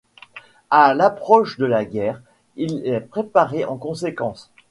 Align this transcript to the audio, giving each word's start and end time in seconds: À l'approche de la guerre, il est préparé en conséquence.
À 0.71 0.95
l'approche 0.95 1.59
de 1.59 1.65
la 1.67 1.85
guerre, 1.85 2.23
il 2.55 2.87
est 2.87 3.01
préparé 3.01 3.65
en 3.65 3.77
conséquence. 3.77 4.51